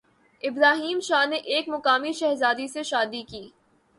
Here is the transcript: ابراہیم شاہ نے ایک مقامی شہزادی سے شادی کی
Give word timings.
ابراہیم 0.43 0.99
شاہ 0.99 1.25
نے 1.25 1.35
ایک 1.35 1.69
مقامی 1.69 2.13
شہزادی 2.13 2.67
سے 2.67 2.83
شادی 2.83 3.21
کی 3.23 3.47